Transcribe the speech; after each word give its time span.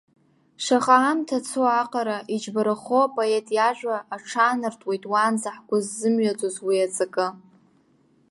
Шаҟа 0.63 0.97
аамҭа 1.01 1.37
цо 1.47 1.61
аҟара 1.81 2.17
иџьбарахо 2.35 2.99
апоет 3.05 3.47
иажәа, 3.57 3.97
аҽаанартуеит 4.15 5.03
уаанӡа 5.11 5.49
ҳгәы 5.55 5.77
ззымҩаӡоз 5.85 6.55
уи 6.65 6.77
аҵакы. 6.85 7.27